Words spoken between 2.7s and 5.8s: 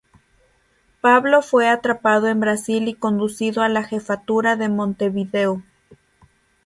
y conducido a la Jefatura de Montevideo.